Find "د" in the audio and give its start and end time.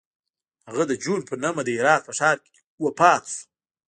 0.89-0.93, 1.65-1.69